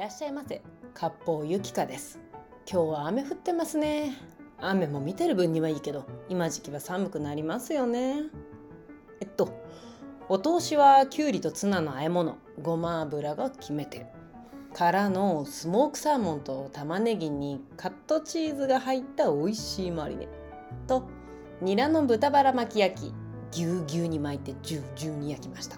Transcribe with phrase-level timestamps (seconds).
[0.00, 0.62] らっしゃいませ。
[0.94, 2.18] 割烹ゆきかです。
[2.66, 4.16] 今日は雨降ってますね。
[4.58, 8.22] 雨も見てる分にはいいけど今時期は寒くなりますよね。
[9.20, 9.60] えっと
[10.30, 12.38] お通しはきゅうりとツナの和え物。
[12.62, 14.06] ごま油が決めて
[14.72, 20.28] からのスモークサーモンと玉ねぎにカットチーズが入った美味しいマリネ。
[20.86, 21.04] と
[21.60, 23.14] ニラの豚バラ巻き焼き。
[23.50, 25.76] ぎゅうぎゅうに巻いてジュージューに焼きました。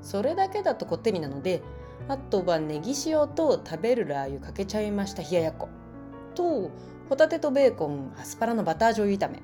[0.00, 1.60] それだけだとこってりなので
[2.08, 5.68] あとはネギ塩と食べるラー油かけちゃいました冷ややっこ。
[6.34, 6.70] と
[7.08, 9.42] ホタテとベーコンアスパラのバター醤油炒め。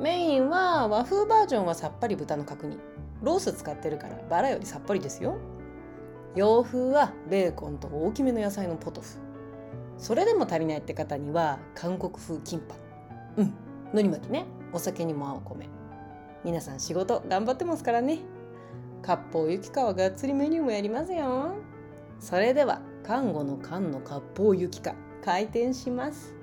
[0.00, 2.78] メインは和風バージョンはさっぱり豚の角煮。
[3.22, 5.36] ロース使ってるからバラよりさっぱりですよ。
[6.34, 9.18] 洋風はベーコンと大きめの野菜のポトフ。
[9.98, 12.74] それでも足りないって方には韓国風キンパ。
[13.36, 13.54] うん
[13.92, 14.46] のり巻きね。
[14.72, 15.68] お酒にも合う米。
[16.44, 18.18] 皆さん仕事頑張ってますからね。
[19.02, 21.54] 割烹ゆきかはがっつりメニューもやりますよ。
[22.18, 26.34] それでは看護の缶の割烹ゆきか開店します。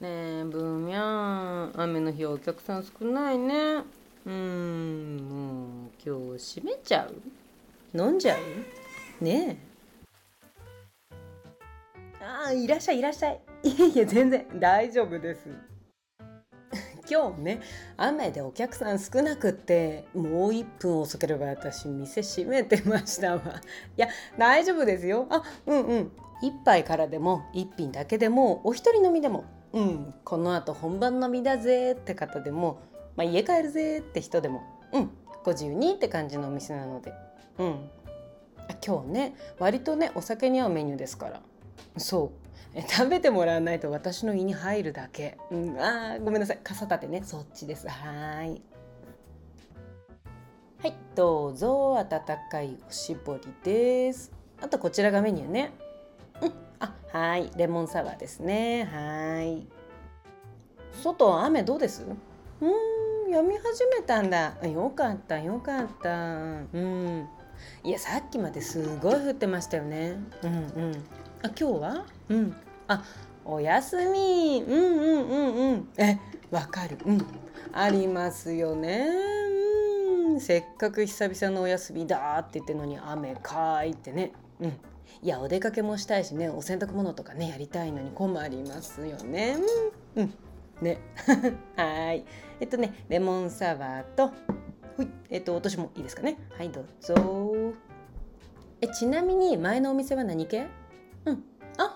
[0.00, 0.08] ね
[0.40, 3.82] えブーミャン雨の日はお客さん少ないね。
[4.26, 7.14] うんもう今日閉めちゃう？
[7.98, 8.36] 飲んじゃ
[9.20, 9.24] う？
[9.24, 9.58] ね
[11.10, 12.24] え。
[12.24, 13.40] ああいらっしゃいいらっしゃい。
[13.62, 15.73] いやいや全然大丈夫です。
[17.10, 17.60] 今日ね
[17.96, 23.40] 雨でお客さん少なくってもう1分遅ければ私店閉めてましたわ。
[23.96, 25.26] いや大丈夫ですよ。
[25.30, 26.12] あうんうん。
[26.42, 32.80] 1杯からでも1品だけでもお一人飲みでもうんこのあと本番飲みだぜって方でも、
[33.16, 35.10] まあ、家帰るぜって人でもうん
[35.44, 37.12] ご自由にって感じのお店なので
[37.58, 37.90] うん。
[38.68, 41.42] あ今日ね割とねお酒に合うメニューですから。
[41.96, 42.43] そう。
[42.88, 46.58] 食べてもらわないと私の胃に入るだけ、うん、あごめんなさい。
[46.62, 47.22] 傘立てね。
[47.24, 47.88] そっちです。
[47.88, 48.60] はい。
[50.82, 51.96] はいどうぞ。
[51.96, 52.06] 温
[52.50, 54.32] かいおしぼりです。
[54.60, 55.72] あとこちらがメニューね。
[56.42, 57.50] うんあはい。
[57.56, 58.84] レモンサワーですね。
[58.84, 59.66] はい。
[61.02, 62.02] 外雨どうです？
[62.60, 62.72] うん
[63.32, 64.54] 読み始めたんだ。
[64.66, 66.10] よかったよかった。
[66.10, 67.28] うん。
[67.84, 70.16] いやさっきまですごい降ってましたよね。
[70.42, 71.04] うんうん。
[71.44, 72.06] あ今日は？
[72.30, 72.56] うん。
[72.88, 73.04] あ
[73.44, 74.64] お休み。
[74.66, 75.88] うんうんうんうん。
[75.98, 76.18] え
[76.50, 76.96] わかる。
[77.04, 77.26] うん。
[77.74, 79.06] ありますよね。
[80.26, 80.40] うん。
[80.40, 84.32] せっかく久々のお休みだって言ってのに雨かいってね。
[84.58, 84.70] うん。
[85.22, 86.48] いやお出かけもしたいしね。
[86.48, 89.58] お洗濯物とかねやりたいのに困りますよね。
[90.16, 90.34] うん、うん、
[90.80, 90.98] ね。
[91.76, 92.24] はい。
[92.58, 94.28] えっとねレモンサワーと
[94.96, 95.08] ほい。
[95.28, 96.38] えっと私もいいですかね。
[96.56, 97.74] はいどうぞ。
[98.80, 100.66] えちなみに前のお店は何系？
[101.76, 101.94] あ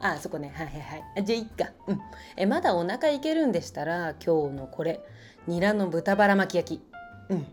[0.00, 0.52] あそこね。
[0.54, 1.24] はいはいはい。
[1.24, 1.72] じゃあいっか。
[1.86, 2.00] うん。
[2.36, 5.00] えまだお腹いけるんでしたら今日のこれ。
[5.46, 6.82] ニラの豚バラ巻き焼き。
[7.30, 7.46] うん。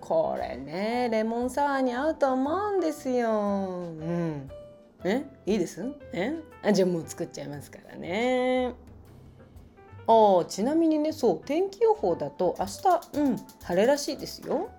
[0.00, 3.30] これねレモンサワーに合うと思うんですよ。
[3.30, 3.32] う
[4.02, 4.50] ん。
[5.04, 5.84] えいいです？
[6.12, 6.34] え？
[6.62, 8.72] あじゃあもう作っちゃいますからね。
[10.06, 14.70] あちなみにねそう天気予報だと明日うん晴れらしいですよ。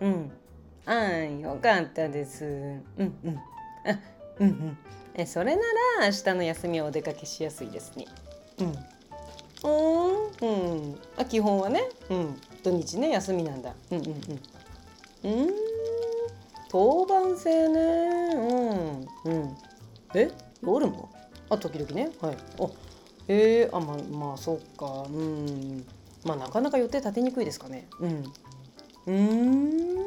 [0.00, 0.32] うん。
[0.86, 2.44] あよかったです。
[2.44, 3.36] うんうん。
[3.36, 3.98] あ
[4.40, 4.78] うんうん
[5.14, 5.62] えそれな
[6.00, 8.06] ら明日の休みはお出かけしやすいですね。
[8.60, 8.66] うん。
[9.64, 13.74] うん、うん、あ基本はね、うん、土日ね休みなんだ。
[13.90, 15.42] うんうんうん。
[15.42, 15.50] うん、
[16.68, 17.80] 当番制ね。
[19.24, 19.56] うんうん。
[20.14, 20.30] え、
[20.62, 21.08] 夜も？
[21.50, 22.10] あ時々ね。
[22.20, 22.36] はい。
[22.60, 22.68] あ、
[23.26, 25.06] えー、あまあまあそうか。
[25.08, 25.84] うん。
[26.24, 27.88] まあなかなか予定立てにくいですかね。
[27.98, 28.24] うん。
[29.06, 29.98] うん。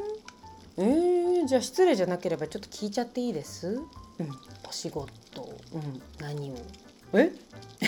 [0.78, 3.78] えー、じゃあ失礼じゃなければちょっと聞いちゃっていいです？
[4.18, 4.30] うん、
[4.68, 5.08] お仕事、
[5.72, 6.54] うん、何を？
[7.14, 7.32] え？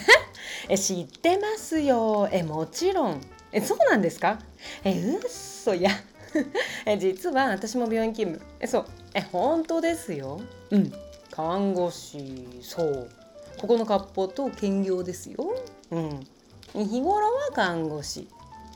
[0.69, 2.29] え知ってますよ。
[2.33, 3.21] えもちろん。
[3.53, 4.39] えそうなんですか？
[4.85, 5.91] えうっそや。
[6.87, 8.53] え実は私も病院勤務。
[8.61, 8.87] えそう。
[9.15, 10.41] え本当ですよ。
[10.71, 10.93] うん。
[11.31, 13.09] 看護師そう。
[13.59, 15.55] ここの割烹と兼業ですよ。
[15.91, 16.27] うん。
[16.75, 18.27] 日頃は看護師っ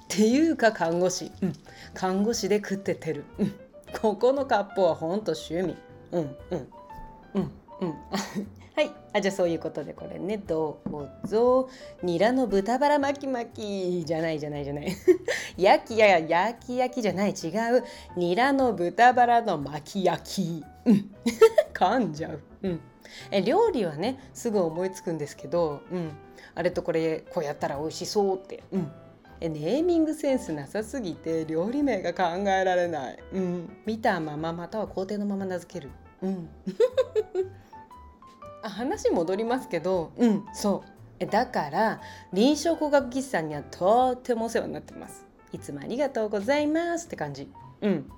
[0.09, 1.53] ていうか看護師、うん、
[1.95, 3.53] 看護師で食っててる、うん、
[4.01, 5.77] ここの割烹はほんと趣味。
[6.13, 6.37] うん。
[6.51, 6.69] うん
[7.35, 7.95] うんうん。
[8.77, 8.91] はい。
[9.13, 10.39] あじゃあそういうことでこれね。
[10.39, 11.69] どうぞ。
[12.03, 13.51] ニラの豚バラ巻き巻
[14.01, 14.97] きじゃないじゃないじゃない。
[15.57, 17.31] 焼きや焼き焼きじゃない。
[17.31, 17.85] 違う。
[18.17, 20.65] ニラの豚バラの巻き焼き。
[20.85, 21.11] うん。
[21.75, 22.41] 噛んじゃう。
[22.63, 22.81] うん。
[23.31, 26.11] え料理はねすぐ思いつくんですけど、うん、
[26.55, 28.93] あれとこれこうやったら美味しそうって、うん、
[29.41, 35.91] えネーミングセンスなさすぎて料理名が考えられない、うん、見たまままたは工程のまま名付ける、
[36.23, 36.49] うん、
[38.63, 40.45] あ話戻りますけどうん。
[40.53, 40.83] そ
[41.21, 41.27] う。
[41.27, 42.01] だから
[42.33, 45.25] 臨床工学技師さんにはとってもお世話になってます。
[45.53, 47.51] いつもありがとうございますって感じ。
[47.81, 48.11] うん。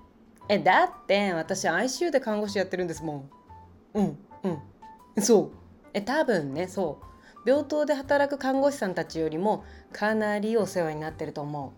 [0.48, 3.30] えだって私 ICU で看護師やってるんですもん。
[3.94, 4.18] うん。
[5.16, 5.22] うん。
[5.22, 5.50] そう。
[5.94, 7.48] え多分ねそう。
[7.48, 11.72] 病棟で働く看護師さんたちよりもかなりお世話になってると思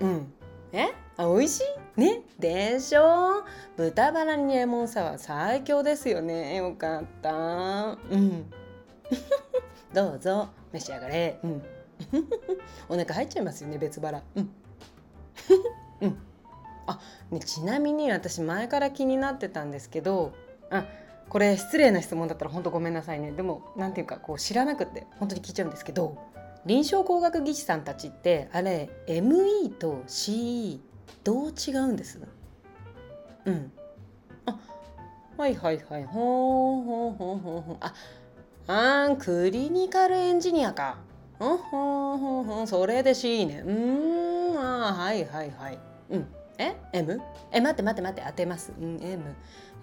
[0.00, 0.04] う。
[0.04, 0.32] うん。
[0.72, 0.88] え？
[1.16, 1.60] あ美味し
[1.96, 2.00] い？
[2.00, 2.22] ね？
[2.38, 3.42] でしょ？
[3.78, 6.56] 豚バラにレモンサワー最強ですよね。
[6.56, 7.96] よかった。
[8.10, 8.50] うん。
[9.94, 10.48] どうぞ。
[10.72, 11.38] 召し上がれ。
[11.44, 11.62] うん。
[12.90, 14.20] お腹入っちゃいますよね別腹。
[14.34, 14.50] うん。
[16.02, 16.18] うん。
[16.88, 16.98] あ
[17.30, 20.32] ねちなみに私前から気になってたんですけど
[20.70, 20.84] あ
[21.28, 23.30] これ失礼な質問だったら本当ごめんなさいね。
[23.30, 26.18] でも何ていうかこう知らなくて本当に聞いちゃうんですけど
[26.66, 30.80] 臨床工学技師さんたちってあれ ME と CE
[31.22, 32.18] どう違うんです？
[33.48, 33.72] うん。
[34.46, 34.58] あ
[35.36, 36.04] はいはいはい。
[36.04, 40.98] ほうほうほうほうほうああクリニカルエンジニアか。
[41.38, 43.72] ほんほんほんほんそれで C ねう
[44.54, 44.58] ん。
[44.58, 45.78] あはいはいはい。
[46.10, 46.26] うん。
[46.58, 47.20] え ?M?
[47.52, 48.22] え待って待って待って。
[48.26, 48.72] 当てます。
[48.78, 49.22] うん M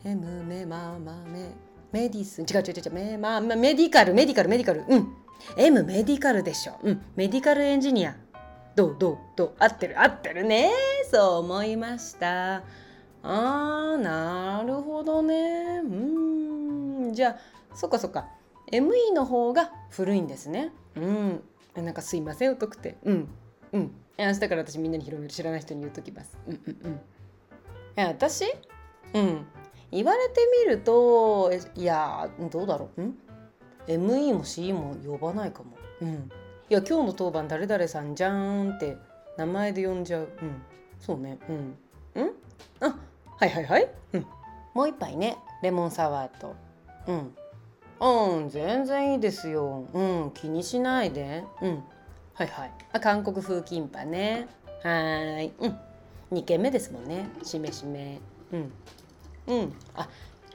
[0.04, 1.50] M メママメ
[1.92, 2.42] メディス。
[2.42, 2.92] ン違う違う違う。
[2.92, 4.14] メマメディカル。
[4.14, 4.84] メディカルメディカル。
[4.88, 5.16] うん。
[5.58, 6.74] M メディカルでしょ。
[6.84, 7.02] うん。
[7.16, 8.16] メディカルエンジニア。
[8.76, 8.96] どう？
[9.00, 9.18] どう？
[9.38, 9.56] どう？
[9.58, 10.00] 合ってる？
[10.02, 10.70] 合ってるね
[11.10, 12.62] そう思いました。
[13.28, 15.82] あーなるほどね。
[15.84, 17.14] うん。
[17.14, 17.38] じゃあ
[17.76, 18.28] そっかそっか。
[18.72, 20.72] ME の方が古いんですね。
[20.96, 21.44] うん。
[21.76, 22.98] なんかすいません疎くて。
[23.04, 23.28] うん。
[23.74, 23.92] うん。
[24.18, 26.38] 明日から私みんなに広める知らない人に言うときます。
[26.48, 26.92] うんうんうん。
[26.94, 26.98] い
[27.96, 28.46] や私？
[29.14, 29.46] うん。
[29.92, 33.02] 言われてみるといやどうだろう。
[33.02, 33.18] ん
[33.88, 35.78] ？ME も CE も呼ばないかも。
[36.02, 36.10] うん。
[36.70, 38.98] いや今日の当番誰々さんじゃんって
[39.38, 40.30] 名前で呼んじゃう。
[40.42, 40.62] うん。
[41.00, 41.40] そうね。
[41.50, 41.78] うん。
[42.16, 42.32] うん？
[42.82, 42.96] あ
[43.38, 43.88] はいはいはい。
[44.14, 44.26] うん。
[44.74, 46.56] もう一杯ねレモンサワーと。
[47.08, 47.36] うん。
[48.00, 49.88] うん全然いいですよ。
[49.94, 51.44] うん気にしないで。
[51.62, 51.84] うん。
[52.34, 52.72] はいはい。
[52.94, 54.48] あ韓国風キンパね。
[54.84, 55.52] はい。
[55.60, 55.80] うん。
[56.32, 57.28] 2軒目ですもんね。
[57.44, 58.20] しめしめ。
[58.52, 58.72] うん。
[59.48, 59.74] うん。
[59.96, 60.10] あ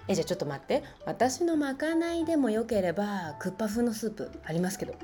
[0.09, 0.83] えじゃあちょっと待って。
[1.05, 4.95] 私のまかないでもよければクッパ風のスープありますけど。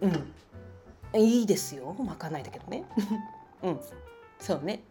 [0.00, 1.20] うん。
[1.20, 1.94] いいですよ。
[1.98, 2.84] まかないだけどね。
[3.62, 3.80] うん。
[4.40, 4.82] そうね。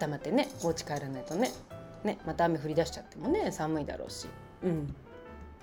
[0.00, 1.50] 温まってねお家帰らないとね。
[2.04, 4.28] ねまた雨降り出しちゃってもね寒いだろうし。
[4.62, 4.94] うん。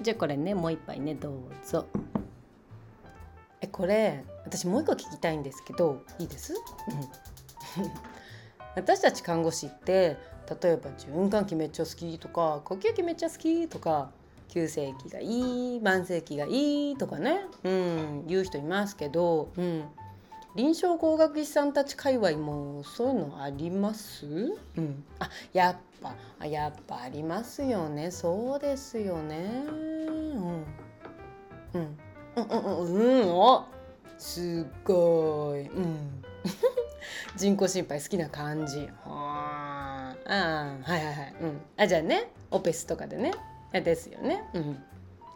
[0.02, 1.34] じゃあこれねもう一杯ねどう
[1.66, 1.86] ぞ。
[3.62, 7.92] えこれ私もう一個聞きたいんですけどいいです、うん、
[8.76, 10.18] 私たち看護師って
[10.62, 14.12] 例えば循環器めっちゃ好きとか呼吸器めっちゃ好きとか
[14.48, 15.26] 急性期がい
[15.76, 19.84] い慢性期がいいとかね、うん、言う人いますけど、うん、
[20.56, 24.26] 臨床工学技師さんたち界隈もそういうのあります？
[24.78, 28.12] うん、あやっぱあやっぱありますよね。
[28.12, 29.64] そうですよね。
[29.68, 30.66] うん。
[31.74, 31.98] うん。
[32.36, 33.30] うんうんうんうん。
[33.30, 33.66] お
[34.18, 35.68] すごい。
[35.68, 36.24] うん。
[37.38, 38.90] 人工心肺好きな感じ。
[39.06, 40.16] はあ。
[40.26, 41.36] はいはいはい。
[41.42, 41.62] うん。
[41.78, 43.34] あじゃあねオペスとかでね。
[43.72, 44.44] ですよね。
[44.54, 44.84] うん。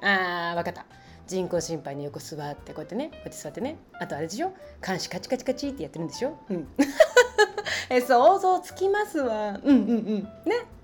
[0.02, 0.86] あー分かった
[1.26, 3.78] 人工心肺に横座ってこうやってねこうやって座ってね。
[4.00, 4.52] あとあれでしょ？
[4.86, 6.38] 監視カチカチカチってやってるんでしょ？
[6.50, 6.68] うん。
[7.90, 9.60] え想像つきますわ。
[9.64, 10.24] うんうんうん。
[10.24, 10.28] ね？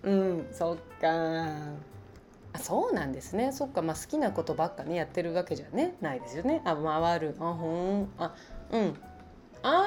[0.03, 0.47] うん。
[0.51, 1.07] そっか。
[2.53, 3.51] あそうなんですね。
[3.51, 3.81] そっか。
[3.81, 5.95] まあ好きなことばっかねやってるわけじゃね？
[6.01, 6.61] ないですよね。
[6.65, 8.09] あ回るあほん。
[8.17, 8.33] あ
[8.71, 8.95] うん。
[9.61, 9.85] あ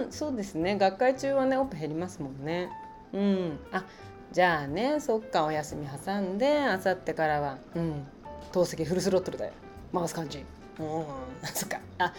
[0.00, 0.76] ーそうですね。
[0.76, 2.68] 学会中はねオペ減りますもんね。
[3.12, 3.60] うん。
[3.70, 3.84] あ
[4.32, 5.44] じゃあねそっか。
[5.44, 7.58] お休み挟んであさってからは。
[7.76, 8.06] うん。
[8.52, 9.52] 透析フルスロットルで
[9.94, 10.44] 回す感じ。
[10.78, 11.04] うん。
[11.54, 11.80] そっか。
[11.98, 12.12] あ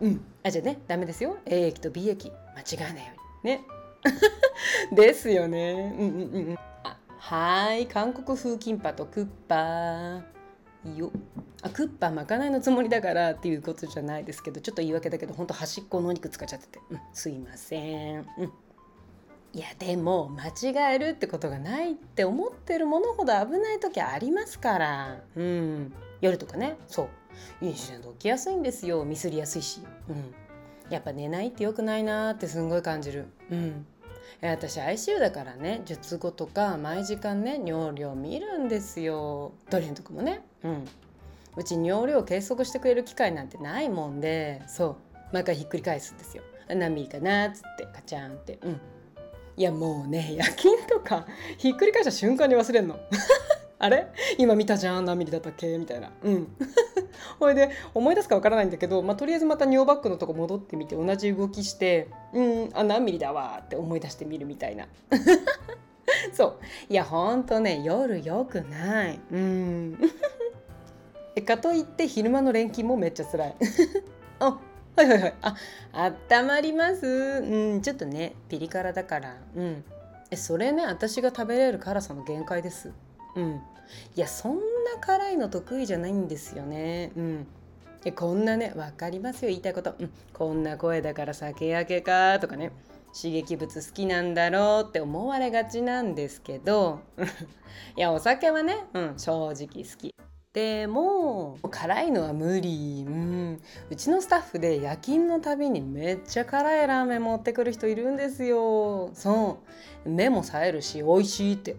[0.00, 0.24] うん。
[0.42, 1.36] あじゃあねダメですよ。
[1.46, 3.52] A 液と B 液間違えないように。
[3.52, 3.64] ね。
[4.92, 5.94] ですよね。
[5.98, 6.58] うんうんうんうん。
[6.84, 7.86] あはい。
[7.86, 10.22] 韓国風キンパとクッパ。
[10.96, 11.10] よ。
[11.62, 13.32] あクッパまかないのつもりだから。
[13.32, 14.60] っていうことじゃないですけど。
[14.60, 18.52] ちょっと言い訳だけどほんと端っこのお肉使っちゃってて、うん、すいません、うん、
[19.52, 20.48] いやでも間
[20.92, 25.22] 違えるってことがないって思ってるものほど危ない時ありますから。
[25.34, 25.92] うん
[26.26, 26.76] 夜とかね。
[26.86, 27.08] そう。
[27.64, 29.04] インシデント起きやすいんですよ。
[29.04, 29.80] ミスりやすいし。
[30.08, 30.34] うん。
[30.90, 33.26] やっぱ寝ないって良くないなってすんごい感じる。
[33.50, 33.86] うん。
[34.42, 35.82] 私 ICU だからね。
[35.84, 39.52] 術後とか毎時間ね尿量見るんですよ。
[39.70, 40.44] ドレンとかもね。
[40.62, 40.84] うん。
[41.56, 44.62] うち尿量計測してくれる機会なんてないもんで。
[44.66, 44.96] そう。
[45.32, 46.42] 毎回ひっくり返すんですよ。
[46.68, 48.58] 何ミリかなっつってカチャンって。
[48.62, 48.80] うん。
[49.58, 52.98] いやもうね夜勤とかひっくり返した瞬間に忘れんの。
[53.78, 54.06] あれ？
[54.38, 55.76] 今見たじゃん何ミリだったっけ？
[55.78, 56.10] みたいな。
[56.22, 56.48] うん。
[57.38, 64.86] ほいで思い出すかわからないんだけど、まあ、とりあえずまた尿バッグのとこ戻ってみて同じ動きしてうんあ何ミリだわって思い出してみるみたいな。
[66.32, 66.56] そう。
[66.88, 69.20] いやほんとね夜よくない。
[69.30, 69.98] うん。
[71.44, 73.54] かといって昼間の連勤もめっちゃ辛い。
[74.38, 74.58] あ
[74.96, 75.34] はいはいはい。
[75.42, 75.54] あ
[76.30, 77.06] 温まります。
[77.06, 79.36] うんちょっとねピリ辛だから。
[79.54, 79.84] うん。
[80.30, 82.92] えそれね私が食べれる辛さの限界です。
[83.36, 83.62] うん。
[84.16, 84.60] いやそんな
[85.00, 87.12] 辛いの得意じゃないんですよね。
[87.16, 87.46] うん。
[88.14, 92.72] こんなね分かりますよ言いたいこと、うん、こんな声だから酒焼けかとかね。
[93.14, 97.00] 刺激物好きなんだろうって思われがちなんですけど。
[97.96, 100.14] いやお酒はね、うん、正直好き。
[100.52, 109.10] でも辛いのは無理、うん、うちのスタッフで夜勤のたびにめっちゃ辛いラーメン持ってくる人いるんですよ。
[109.12, 109.58] そ
[110.06, 110.08] う。
[110.08, 111.78] 目も冴えるし美味しいって、うん、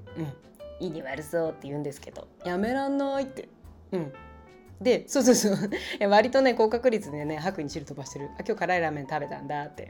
[0.80, 2.28] 意に悪そうって言うんですけど。
[2.46, 3.48] やめらんないって。
[3.92, 4.14] うん。
[4.82, 5.56] でそうそうそう。
[6.10, 8.30] 割とね高確率でね白に汁飛ばしてる。
[8.38, 9.90] あ今日辛いラーメン食べたんだって。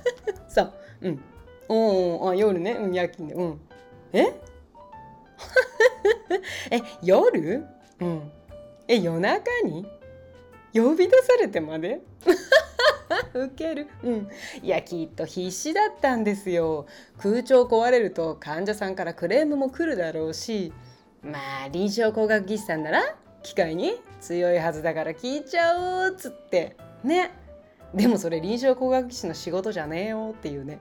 [0.48, 0.72] そう。
[1.02, 1.20] うん。
[1.68, 3.34] おおあ夜ね、うん、夜勤で。
[3.34, 3.60] うん。
[4.12, 4.26] え？
[6.70, 7.66] え夜？
[8.00, 8.30] うん、
[8.88, 9.86] え夜中に？
[10.74, 12.00] 呼び出されてまで？
[13.44, 13.88] ウケる。
[14.02, 14.28] うん。
[14.62, 16.86] いやきっと必死だったんですよ。
[17.18, 20.72] 空調壊れると患者さんからクレームも来るだろうし。
[21.22, 26.76] まあ臨床工学技師さんなら機械に強いはずだから聞いちゃおうっつって。
[27.04, 27.30] ね。
[27.94, 30.78] でもそれ臨床工学技師の仕事じゃねえよっていうね。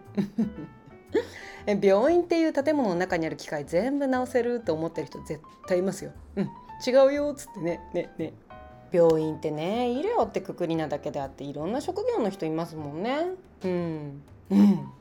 [1.82, 6.12] 病院っていう建物の中にある機械全部直せると思ってる人絶対いますよ。
[6.36, 6.50] うん。
[6.86, 7.80] 違うよっつってね。
[7.94, 8.10] ね。
[8.18, 8.34] ね。
[8.96, 13.28] 病院ってね医療ってくくりなだけであっていろんな職業の人いますもんね。
[13.64, 14.22] うん。
[14.50, 14.92] うん。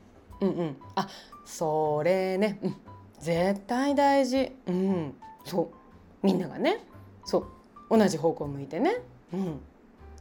[0.41, 0.49] うん。
[0.49, 0.77] うん。
[0.95, 1.07] あ
[1.45, 2.75] それね、うん、
[3.19, 4.51] 絶対大事。
[4.67, 5.15] うん。
[5.45, 6.25] そう。
[6.25, 6.79] みんながね。
[7.23, 7.47] そ
[7.89, 7.97] う。
[7.97, 8.97] 同じ方向向いてね。
[9.33, 9.61] うん。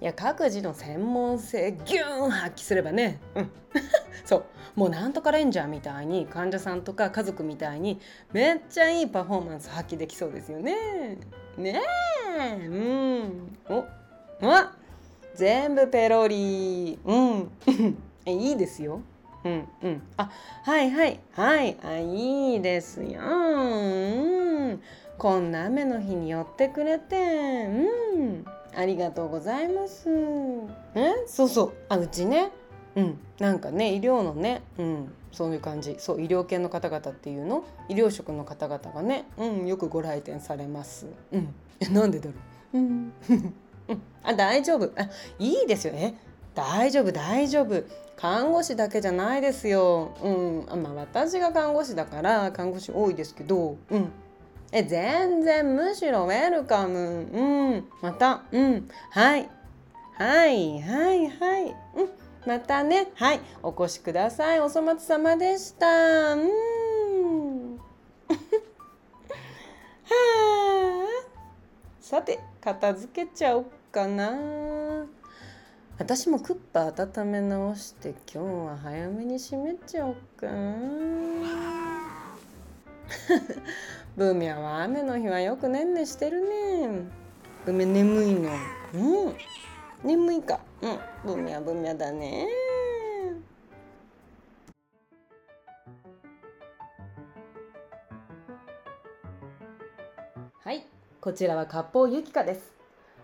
[0.01, 3.51] いや各自の専門性ギューン発揮すればね、うん、
[4.27, 4.45] そう。
[4.75, 8.01] もうなんとかレンジャーみたいに患者さんとか家族みたいに
[8.33, 11.19] めっちゃいいパフォーマンス発揮できそうですよね。
[11.57, 13.59] ねえうん。
[13.69, 13.85] お
[14.43, 14.73] あ
[15.35, 16.99] 全部ペロリ。
[17.05, 17.51] うん。
[18.27, 19.01] いいですよ。
[19.45, 20.03] うんうん。
[20.17, 20.31] あ
[20.63, 21.21] はいはい。
[21.33, 21.77] はい。
[21.85, 23.21] あいいですよ。
[23.21, 24.83] うん。
[25.19, 27.67] こんな雨の日に寄ってくれて。
[28.15, 28.45] うん。
[28.77, 30.09] ありがとうございます。
[30.95, 31.73] えそうそう。
[31.89, 32.51] あうちね。
[32.97, 33.19] うん。
[33.39, 34.63] なんかね医療のね。
[34.79, 35.13] うん。
[35.35, 35.97] そういう感じ。
[35.99, 37.65] そう医療系の方々っていうの？
[37.91, 41.07] 医療職の方々がね、うん、よくご来店されます。
[41.33, 42.33] うん、えなんでだろ
[42.73, 43.13] う、うん、
[44.23, 44.91] あ大丈夫。
[44.97, 45.93] あいいですよ。
[45.93, 46.17] ね
[46.55, 47.83] 大丈夫大丈夫。
[48.17, 50.15] 看護師だけじゃないですよ。
[50.23, 54.13] うん、あまあ私が看護師だから看護師多いですけど、うん、
[54.71, 57.27] え全然むしろウェルカム。
[57.33, 59.51] うん、また、うん、はい、
[60.13, 62.09] はいはいはい、うん。
[62.47, 63.11] またね。
[63.15, 63.41] はい。
[63.63, 64.61] お越しください。
[64.61, 66.35] お粗末様でした。
[66.35, 67.77] うん。
[67.77, 67.81] は
[70.11, 71.35] あ。
[72.01, 74.35] さて片付けちゃおっかな。
[75.97, 80.53] 私もクッパ温め直して今日は早めに閉めちゃおっかな。
[84.17, 86.49] ブーミャは雨の日はよくねんねしてるね
[87.65, 88.51] ブーミャ眠いの。
[88.95, 89.35] うん
[90.05, 90.61] 眠いか。
[90.83, 91.37] うん。
[91.37, 92.47] ぶみゃぶみゃだね。
[100.63, 100.87] はい。
[101.23, 102.75] こちらは割烹ゆきかです。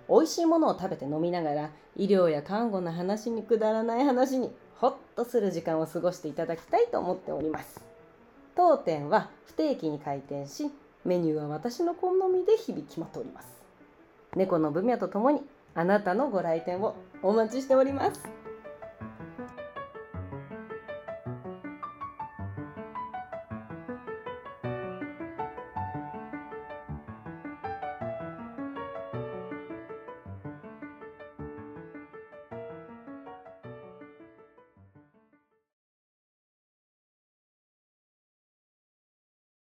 [0.08, 7.80] 美味しいものを食べて飲みながら医療や看護の話にくだらない話にほっとする時間を過ごしていただきたいと思っております。
[8.56, 10.70] 当店は不定期に開店し
[11.04, 13.48] メニューは私の好みで日々決まっております。
[14.34, 15.42] 猫のブミャとともに
[15.74, 18.39] あなたのご来店をお待ちしております。